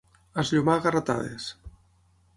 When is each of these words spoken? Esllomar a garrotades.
Esllomar 0.43 0.77
a 0.79 0.83
garrotades. 0.87 1.51